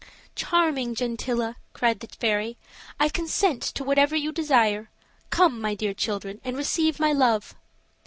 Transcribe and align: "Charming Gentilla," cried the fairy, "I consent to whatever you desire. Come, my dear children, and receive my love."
"Charming 0.35 0.95
Gentilla," 0.95 1.57
cried 1.73 1.99
the 1.99 2.07
fairy, 2.07 2.57
"I 2.99 3.07
consent 3.07 3.61
to 3.61 3.83
whatever 3.83 4.15
you 4.15 4.31
desire. 4.31 4.89
Come, 5.29 5.61
my 5.61 5.75
dear 5.75 5.93
children, 5.93 6.41
and 6.43 6.57
receive 6.57 6.99
my 6.99 7.13
love." 7.13 7.53